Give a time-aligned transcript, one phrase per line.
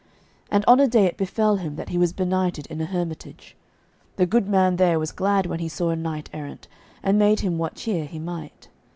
[0.49, 3.55] And on a day it befell him that he was benighted in a hermitage.
[4.15, 6.67] The good man there was glad when he saw a knight errant,
[7.03, 8.67] and made him what cheer he might.